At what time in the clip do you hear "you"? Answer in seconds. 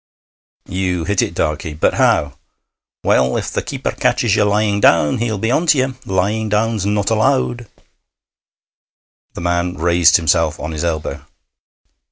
0.65-1.03